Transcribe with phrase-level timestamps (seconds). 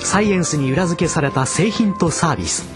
[0.00, 2.68] サイエンスに裏付けされた製品とサービス。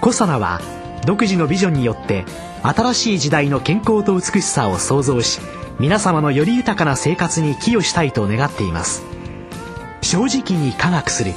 [0.00, 0.60] コサナは
[1.06, 2.24] 独自のビジョンによって
[2.62, 5.40] 新しい時代の健康と美しさを創造し
[5.78, 9.02] 皆様のより豊かな生活に寄与したいと願っています。
[10.02, 11.32] 正直に科学する。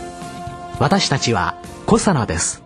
[0.80, 2.64] 私たちはコサナです。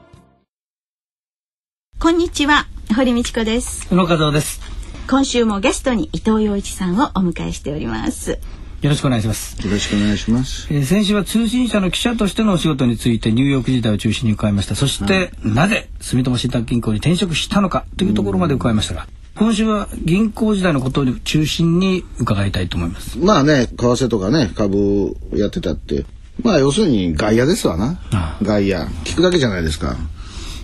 [2.00, 2.66] こんにちは。
[2.96, 3.88] 堀道子です。
[3.92, 4.78] 宇野和夫です。
[5.10, 8.40] 今週もゲストに伊藤洋一さんをお迎えしております
[8.82, 9.60] よろしくお願いします。
[9.66, 10.68] よろしくお願いします。
[10.72, 14.76] えー、先週は通信社の記者としてのお仕事についてニューヨーク時代を中心に伺いました。
[14.76, 23.18] そして、うん、なぜ住友信託銀行に転職したのかというところまで伺いましたが、今週は銀行時代のことを中心に伺いたいと思います。
[23.18, 26.06] まあね、為替とかね、株やってたって、
[26.44, 28.00] まあ要するに外野ですわな。
[28.12, 28.86] ああ外野。
[29.06, 29.98] 聞くだけじゃないですか。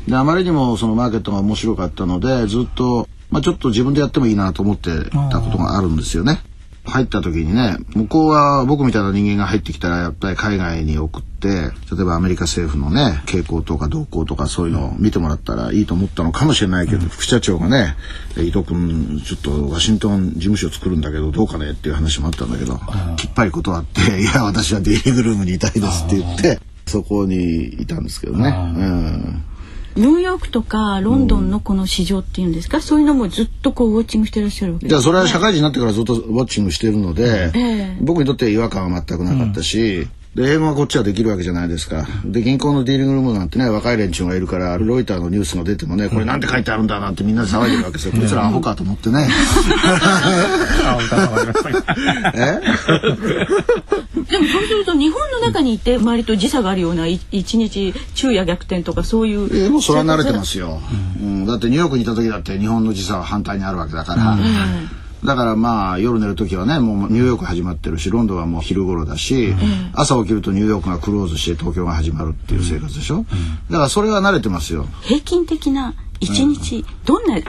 [0.08, 4.92] で、あまりにもそのマーケットが面白かったので、ずっと、まあちょっと自分でやってもいいなと思って
[5.32, 6.44] たことがあるんですよね。
[6.86, 17.96] 入った時にね向こうは僕みたいな人間が入ってきたらやっぱり海外に送って例えばアメリカ政府のね傾向とか動向とかそういうのを見てもらったらいいと思ったのかもしれないけど、うん、副社長がね
[18.36, 22.80] 「伊藤君ちょっとワシントン事務所作るんだけどどうかね?」っていう話もあったんだけど、
[23.16, 28.50] きっぱり断って「いや私はデイリーグルームにいたいです」って言ってそこにいたんですけどね。
[28.50, 29.44] うん
[29.96, 34.88] ニューヨークとかロンドンのこの市場っていうんですか、うん、そういうのもずっとこうウォッチングしてらっしゃるわけ。
[34.88, 42.08] ですか、ね、それは社会人になってからずっとウォッチングしてるので、えー、僕にとって違和感は全くなかったし、うん、で英語はこっちはできるわけじゃないですか。
[42.26, 49.30] で銀行のディーリングルームなんてね若い連中がいるからロイターのニュースが出てもねこれなんて書いてあるんだなんてみんなで騒いでるわけですよ、こいつらアホかと思ってね。
[52.34, 52.60] え？
[54.34, 59.44] でもそうすると日本の中にいて割と時差があるような一日昼夜逆転とかそういう。
[59.56, 60.80] えー、もうそれは慣れてますよ、
[61.22, 64.32] うん、うん、だってニューヨークにいた時だって日本の時差は反対にあるわけだから。
[64.32, 74.86] うんだからまあ夜寝る時はねもうニューヨーク始まってるしロンドンはもう昼頃だし、うん、朝起きるとニューヨークがクローズして東京が始まるっていう生活でしょ、うん、だからそれは慣れてますよ。
[75.02, 77.40] 平均的な一日、うん、どんな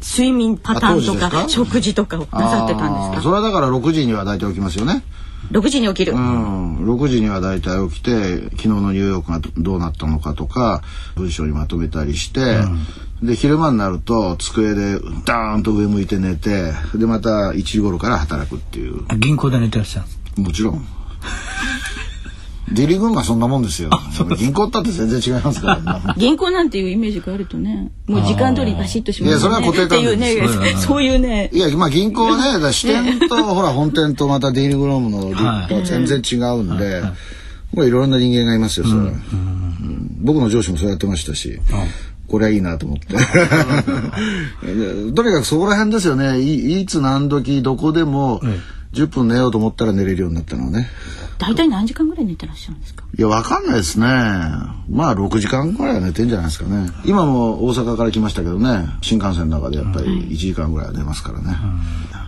[0.00, 3.22] 睡眠パターンとか食事とかをなさってたんですか？
[3.22, 5.02] それはだから6時には大体起きますよね。
[5.50, 10.82] 6時に起きる、うん、6時には大体起きて昨日のニューヨークがどうなったのかとか
[11.16, 12.86] 文章にまとめたりして、うん、
[13.22, 19.04] で昼間になると机でダーンと上向いて寝てでまた1時頃から働くっていう。
[19.18, 20.04] 銀行で寝てらっしゃ
[20.36, 20.42] る。
[20.42, 20.86] もちろん。
[22.72, 23.90] ディリ軍がそんなもんですよ。
[24.38, 29.30] 銀行だって全然違いますから、 銀行なんていうイメージがあるとね、もう時間通りバシッとしますね。
[29.30, 30.18] いや、それは固定観念。
[30.18, 30.58] です。
[30.58, 31.50] ね、そういうね。
[31.52, 37.02] いや、まあ銀行はね、支店と、ほら、本店とまたディリグロームの立派は全然違うんで、
[37.74, 39.12] もういろんな人間がいますよ、それは。
[40.20, 41.58] 僕の上司もそうやってましたし。
[42.30, 43.08] これはいいなと思って。
[45.14, 46.40] とにかくそこら辺ですよね。
[46.40, 48.40] いいつ何時どこでも
[48.92, 50.88] 10分寝ようと思ったら寝れるようになったのはね。
[51.38, 53.04] 大体何時間ぐらい寝てらっしゃるんですか？
[53.16, 54.06] いや、わかんないですね。
[54.06, 56.90] まあ、6時間ぐらいは寝てんじゃないですかね。
[57.04, 61.56] 今も大阪から来ましたけどね、新幹線の中でやっぱり1時間ぐらいは寝ますからね。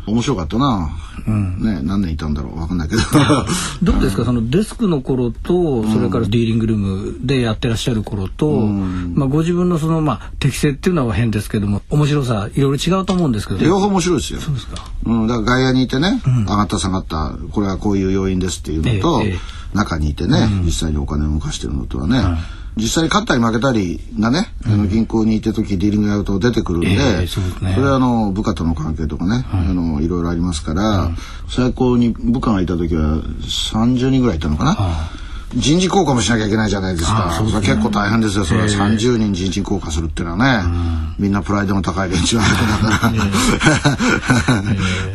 [0.05, 0.91] 面白かったな、
[1.29, 2.59] うん、ね何年いたんだろう。
[2.59, 3.03] わかんないけど。
[3.93, 4.25] どうですか？
[4.25, 14.41] そのデスクの頃とそれからディーリングルームでやってらっしゃる頃と、うん、まあご自分のそのまあ適性っていうのは変ですけども面白さいろいろ違うと思うんですけど両方面白いですよ。
[14.41, 19.39] そうですか、うん、だから外野にいてね、うん、上がった下がったこれはこういう要因ですっていうのと、えええ、
[19.77, 22.19] 中にいてね、実際にお金を動かしてるのとはね、
[22.77, 31.17] 実際に勝ったり負けたりがね、うん、あの銀行にいて時ディーリングやると出てくるんで、えーそね、それはあの部下との関係とかね、はい、あのいろいろありますから、うん、
[31.49, 34.77] 最高に部下がいた時は30人ぐらいいたのかな。
[35.55, 37.35] 人事効果もしなきゃいけないじゃないですか。
[37.37, 38.45] そ、ね、れ結構大変ですよ。
[38.45, 42.49] それは30人人事効果するっていうのはね、みんなプライドの高い連中だか
[43.03, 43.13] ら。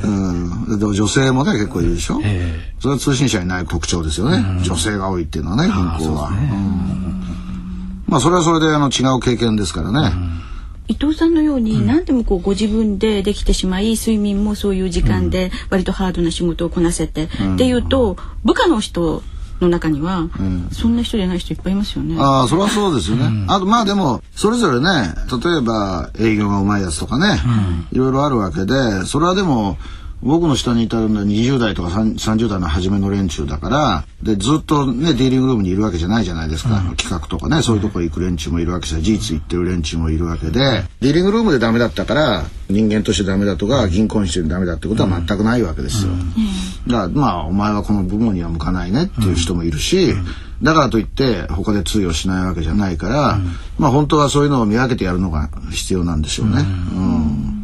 [0.04, 0.08] う
[0.76, 2.22] ん、でも女性もね結構いるでしょ。
[2.80, 4.62] それは通信社にない特徴ですよね。
[4.64, 6.30] 女性が多いっていうのはね銀行は。
[8.08, 10.12] まあそれはそれであの違う経験ですからね。
[10.88, 19.22] 伊藤さんのように何でもこうご自分でできてしまい睡眠もそういう時間で割とハードな仕事をこなせて、っていうと部下の人
[19.60, 20.30] の中には、
[20.72, 22.16] そんな人じゃない人いっぱいいますよね。
[22.20, 23.46] ああそれはそうですよね。
[23.48, 24.88] あとまあでもそれぞれね
[25.44, 27.40] 例えば営業がうまいやつとかね、
[27.92, 29.78] いろいろあるわけでそれはでも
[30.22, 40.84] 僕の下にいたのは20代とか30代の初めの連中だからでずっとねディーリングルームにいるわけじゃないじゃないですか、うん、企画とかねそういうとこ行く連中もいるわけさ事実言ってる連中もいるわけで。
[41.00, 50.14] ディーリングルームでダメだったから人間としてダメだとか銀行にしてダメだってことは全くないわけですよ、うん、だからまあお前はこの部門には向かないねっていう人もいるし、
[50.64, 53.38] だからといって他で通用しないわけじゃないから、
[53.78, 56.56] まあ本当はそういうのを見分けてやるのが必要なんでしょうね。
[56.58, 57.57] うん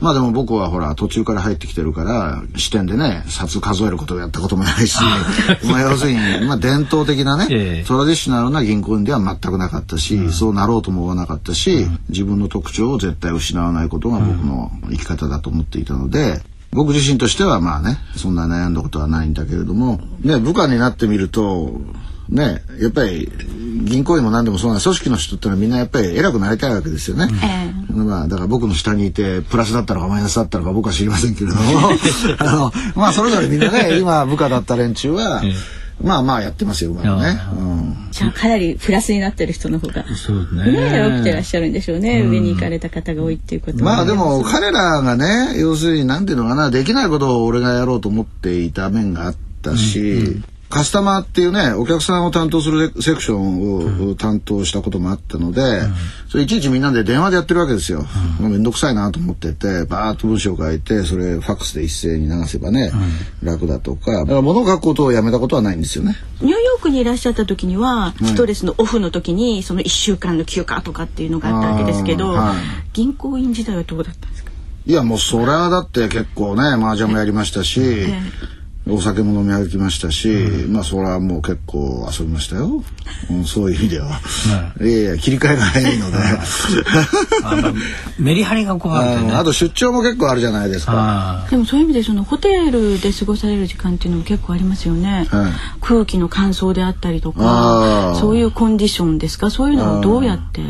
[0.00, 4.98] まあでも僕はほら途中から入ってきてるから視点でね札数えることをやったこともないし
[5.68, 16.42] まあ要するに、まあ、伝統的なね、えトラディショナルな銀行では全くなかったし、うん、そうなろうとも思わなかったし、うん、自分の特徴を絶対失わないことが僕の生き方だと思っていたので。
[16.70, 21.80] 僕自身としてはまあねそんな悩んだことはないんだけれどもね部下になってみると
[22.28, 23.30] ねやっぱり
[23.84, 27.28] 銀行員も何でもそうな組織の人ってのはみんなやっぱり偉くなりたいわけですよね。
[27.90, 31.62] うん、まあだから僕の下にいてプラスだったのかマイナスだったのか僕は知りませんけれども
[32.38, 35.42] あのまあそれぞれみんなね 今部下だった連中は。
[36.00, 37.00] まあまあやってますよ、ね。
[37.02, 40.04] うん、じゃあかなりプラスになってる人の方が。
[40.14, 40.70] そうね。
[40.70, 42.20] ね起きてらっしゃるんでしょうね。
[42.20, 55.94] うん、上に行かれた方が多いっていうことまあでも彼らがね、要するになんていうのかな、できないことを俺がやろうと思っていた面があったし、うんうんカスタマーっていうねお客さんを担当するセクションを担当したこともあったので、うん、
[56.28, 58.04] それいちいちみんなで電話でやってるわけですよ。
[58.40, 62.90] うん、もうめんどくさいなと思っててバーッと文章を書いてそれファックスで一斉に流せばね、
[63.42, 64.12] うん、楽だとか。
[64.12, 66.16] だから物を書くことをやめたことはないんですよね。
[66.42, 72.56] ニューヨークにいらっしゃった時には、ストレスのオフの時にその1週間の休暇とかっていうのがあったわけですけど、はい、
[72.92, 74.50] 銀行員時代はどうだったんですか？
[74.86, 78.57] いやもうそれはだって結構ね麻雀もやりましたし、えー
[78.90, 82.82] お酒も飲み歩きましたし、うん、まあそれはもう結構遊びましたよ、
[83.30, 84.20] うん、そういう意味では、
[84.80, 86.16] いやいや切り替えが早いので。
[88.18, 91.46] メリハリがこうある、ね、あと出張も結構あるじゃないですか。
[91.50, 99.50] でもそういう意味でそのホテルで過ごされる時間っていうのも結構ありますよね、はい、空気の乾燥であったりとかそういうコンディションですか？
[99.50, 100.62] そういうのをどうやって？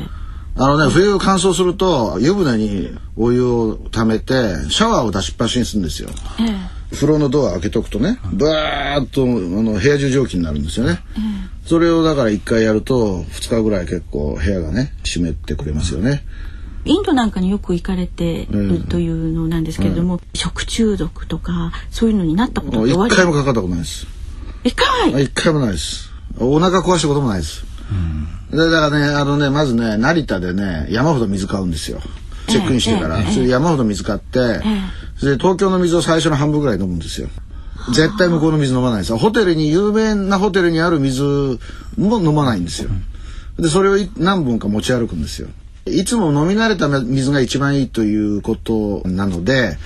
[0.57, 6.09] あのね、冬乾燥すると湯船にお湯を溜めてシャワーを出しっぱなしにするんですよ。
[6.41, 16.25] ええ風呂のドア開けとくとねバーッとあの部屋中蒸気になるんですよね、うん、それをだから1回やると2日ぐらい結構部屋がね湿ってくれますよね、
[16.85, 24.07] インドなんかによく行かれてるというのなんですけれども、うん、食中毒とかそういうのになったこと一回もかかったことないです。
[24.65, 26.09] 一回一回もないです。
[26.41, 27.65] お腹壊したこともないです、
[28.51, 32.01] うん、だからねあのねまずね成田でね山ほど水買うんですよ
[32.49, 34.61] チェックインしてから、それで山ほど水買って、
[35.19, 37.29] それで東京の水を最初の半分ぐらい飲むんですよ。
[37.93, 39.17] 絶対向こうの水飲まないです。
[39.17, 41.23] ホテルに有名なホテルにある水
[41.97, 42.91] も飲まないんですよ。
[43.59, 45.49] でそれを何本か持ち歩くんですよ。
[45.87, 49.79] いつも飲み慣れた水が一番いいということなので、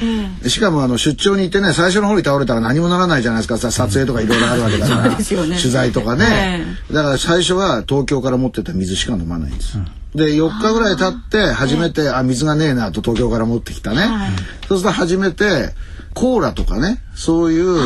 [0.42, 3.70] うん、しかもあの出張に行ってね最初の方に倒れたら何もならないじゃないですか。
[3.70, 9.78] 撮影とかいろいろあるわけだから、ね、取材とかね、だから最初は東京から持ってた水しか飲まないんです。
[9.78, 14.30] うんで4日ぐらい経って初めてあ水がねえなと東京から持ってきたね、はい、
[14.68, 15.74] そうすると初めて
[16.14, 17.78] コーラとかねそういう、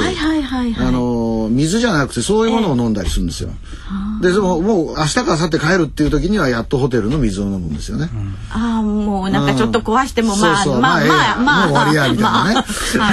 [0.78, 3.50] あの水じゃなくてそういうものを飲んだりするんですよ。
[3.50, 8.08] えー、ででももう明日から去って帰るっていう時にはやっとホテルの水を飲むんですよね。
[8.12, 12.54] うん、ああもうなんかちょっと壊してもまあ、そうそうまあまあまあ、もう終わりやみたいなね。
[12.96, 13.12] まあ、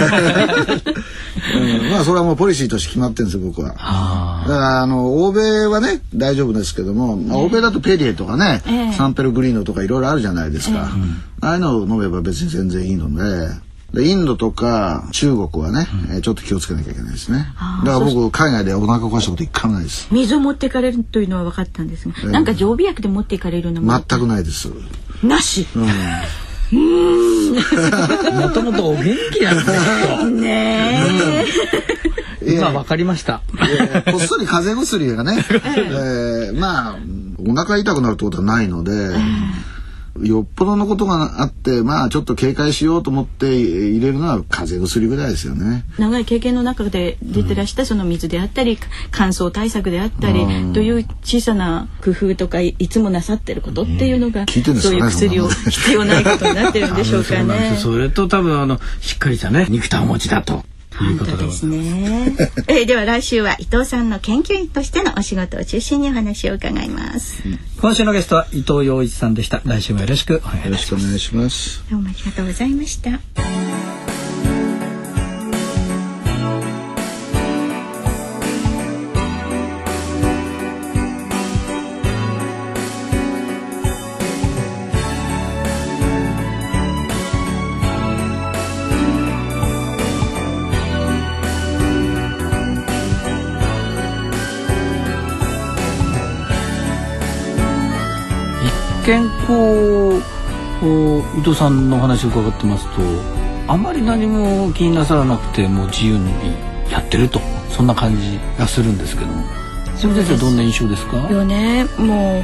[1.92, 3.70] まあそれはもうポリシーとして決まってるんですよ僕は。
[3.70, 3.80] だか
[4.48, 10.90] らあの欧米はね大丈夫ですけども、えー、欧米だとペリエとかね、えー、サンペルグリーノとかいろいろあるじゃないですか。
[11.42, 13.73] ああいうのを飲めば別に全然いいので。
[13.94, 17.46] でインドとか中国はね、うん、ちょっと気をつけなきゃいけないですね。
[17.86, 20.08] だから僕海外でお腹壊したこと一回もないです。
[20.12, 24.72] 水を持っていかれるというのは分かったんですが、えー、なんか常備薬で持っていかれるのも全くないです。
[25.22, 25.88] なし、うん。
[26.74, 31.46] もともとお元気なんねね
[32.56, 33.42] 今わかりました。
[34.12, 36.98] こっそり風邪薬がね、 えー、まあ
[37.46, 38.92] お腹痛くなるってことはないので、
[40.22, 45.86] よっぽどのことがあってまあちょっと警戒しようと思って入れるのは風邪薬ぐらいですよね。
[45.98, 48.78] 長い経験の中で出てらしたその水であったり、
[49.12, 57.78] 乾燥対策であったり、という小さな工夫とかいつもなさってることっていうのが、そういう薬を必要ないことになってるんでしょうかね。
[57.82, 60.64] それと多分あのしっかりしたね肉体持ちだと
[60.98, 62.36] 本当ですね。
[62.68, 67.44] えー、では来週は伊藤さんの研究員としてのお仕事を中心にお話を伺います。
[67.80, 69.62] 今週のゲストは伊藤洋一さんでした。
[69.66, 70.68] 来週もよろしくお願いします。
[70.68, 71.84] よろしくお願いします。
[71.90, 73.63] どうもありがとうございました。
[99.06, 100.22] 健康
[101.38, 103.02] 伊藤さんのお話を伺ってますと
[103.68, 106.30] あまり何も気になさらなくてもう自由に
[106.92, 109.44] やってるとそんな感じがするんですけども。
[109.96, 111.18] それでどんな印象ですか？
[111.32, 112.44] よねもう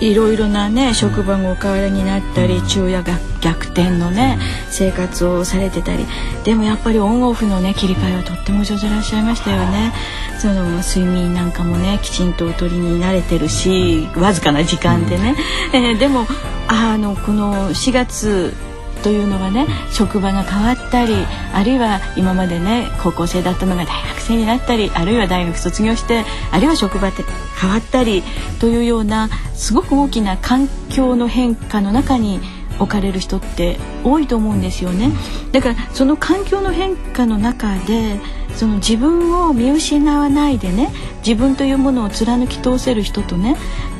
[0.00, 4.38] いろいろなね職場がお変わりになったり、昼夜が逆転のね、
[4.70, 6.04] 生活をされてたり
[6.44, 9.92] でもやっぱりオンオフのね切り替えはとっても上手らっしゃいましたよね。
[10.40, 15.34] その睡眠なんかもねきちんとお取りに慣れてるしわずかな時間でね、
[15.72, 16.26] えー、でも
[16.68, 18.54] あのこの4月
[19.02, 21.14] というのはね職場が変わったり
[21.52, 27.22] あるいは今までね高校生だったのが大学生になったりあるいは大学卒業してあるいは職場って
[27.60, 28.22] 変わったり
[28.60, 32.40] というようなすごく大きな環境の変化の中に
[32.78, 35.12] 置かれる人って多いと思うんですよね。
[35.52, 38.20] だからその環境の変化の中で
[38.54, 40.90] その自分を見失わないでね
[41.26, 43.56] 自分というものを貫き通せる人とね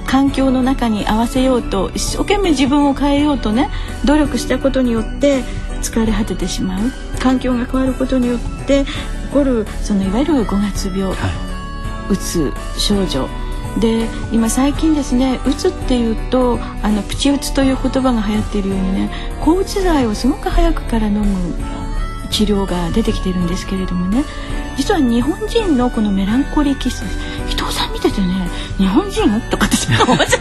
[0.06, 3.70] 環境の中に合わせようと一生懸命自分を変えようとね
[4.04, 5.42] 努力したことによって
[5.82, 13.28] 疲れ果ててしまう環境が変わることによって起こるそのいわゆる5月病、はい、うつ症状
[13.80, 21.54] で今最近ですねうつっていうとあのプチうつという言葉が流行っているようにね抗うつ剤をすごく早くから飲む
[22.30, 24.24] 治療が出てきてるんですけれどもね
[24.76, 27.02] 実は日本人のこのメランコリー気質
[27.48, 29.40] 伊藤さん見ててね日本人？
[29.50, 30.40] とかってちょっと思っちゃっ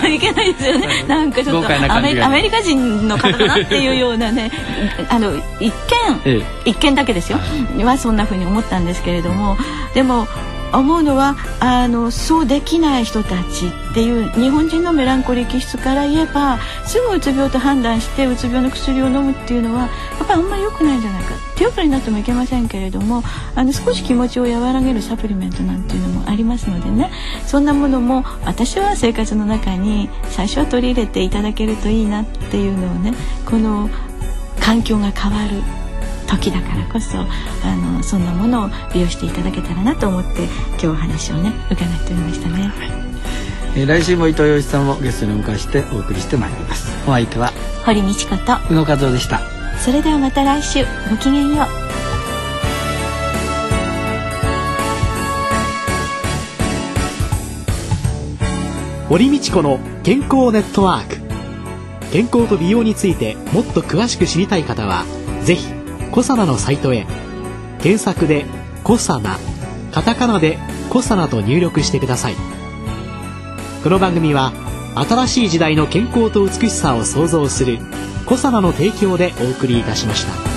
[0.00, 0.08] た。
[0.08, 1.04] いけないですよね。
[1.06, 3.54] なんかちょっとアメアメリカ人の方だな？
[3.62, 4.50] っていうようなね
[5.08, 5.72] あの一見、
[6.24, 7.38] ええ、一見だけですよ。
[7.84, 9.56] はそんな風に思ったんですけれども
[9.94, 10.26] でも
[10.72, 19.86] 思うのはあのそうできない人たちっていう日本人のメランコリー気質から言えばすぐうつ病と判断してうつ病の薬を飲むっていうのはや
[20.24, 21.34] っぱりあんまり良くないんじゃないか。
[21.56, 23.22] 手遅れになってもいけませんけれども
[23.54, 27.10] あの少し気持ちを和らげるサプリメントなんていうのもありますのでね。
[27.46, 33.12] そんなものも私は生活の中に最初は取り入れていただけるといいなっていうのをね
[33.44, 33.90] この
[34.60, 35.89] 環境が変わる。
[36.30, 42.90] 時だからこそあのそんなものを利用していただけたらなと思って今日お話をね伺っておりましたね、はい。
[43.76, 46.90] えー、来週も伊藤洋一さんをゲストにお迎えしてお送りしてまいります。
[47.06, 47.52] お相手は
[47.84, 48.34] 堀道子と
[48.70, 49.40] 宇野和夫でした。
[49.78, 51.66] それではまた来週ごきげんよう。
[59.08, 61.20] 堀道子の健康ネットワーク。
[62.12, 65.04] 健康と美容についてもっと詳しく知りたい方は
[65.44, 65.79] 是非
[66.12, 67.06] コサナのサイトへ。
[67.80, 68.44] 検索で
[68.82, 69.38] 「コサナ」
[69.92, 70.58] カタカナで
[70.90, 72.34] 「コサナ」と入力してください。
[73.82, 74.52] この番組は
[75.08, 77.78] 新しい時代の健康と美しさを創造する
[78.26, 80.49] 「コサナの提供でお送りいたしました。